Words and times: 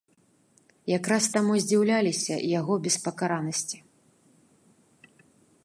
Якраз 0.99 1.23
таму 1.35 1.53
здзіўляліся 1.65 2.35
яго 2.59 2.73
беспакаранасці. 2.87 3.85